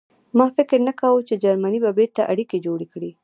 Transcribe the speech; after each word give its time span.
ما 0.37 0.45
فکر 0.57 0.77
نه 0.87 0.93
کاوه 0.99 1.21
چې 1.27 1.41
جرمني 1.43 1.79
به 1.85 1.91
بېرته 1.99 2.21
اړیکې 2.31 2.57
جوړې 2.65 2.87
کړي 2.93 3.11